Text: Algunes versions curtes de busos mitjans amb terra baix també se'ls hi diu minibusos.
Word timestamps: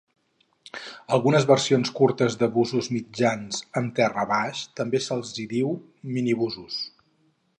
Algunes 1.17 1.43
versions 1.51 1.91
curtes 1.99 2.37
de 2.43 2.49
busos 2.55 2.89
mitjans 2.95 3.61
amb 3.81 3.95
terra 4.01 4.25
baix 4.33 4.63
també 4.81 5.05
se'ls 5.09 5.37
hi 5.43 5.47
diu 5.55 5.73
minibusos. 6.17 6.83